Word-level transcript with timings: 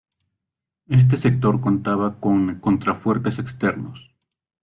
Este 0.87 1.15
sector 1.15 1.61
contaba 1.61 2.19
con 2.19 2.55
contrafuertes 2.59 3.37
externos. 3.37 4.11